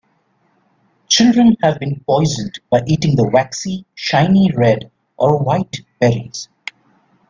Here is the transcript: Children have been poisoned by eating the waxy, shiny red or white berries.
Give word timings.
Children 1.09 1.57
have 1.61 1.77
been 1.77 2.03
poisoned 2.07 2.59
by 2.71 2.81
eating 2.87 3.15
the 3.17 3.29
waxy, 3.29 3.85
shiny 3.93 4.51
red 4.51 4.89
or 5.15 5.37
white 5.37 5.81
berries. 5.99 6.49